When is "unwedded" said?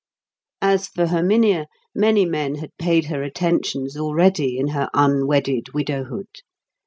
4.95-5.75